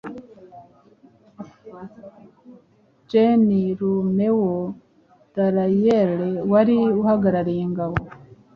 Gen 3.09 3.49
Romeo 3.79 4.51
Dallaiare 5.33 6.29
wari 6.51 6.75
uhagarariye 7.01 7.61
ingabo 7.67 7.97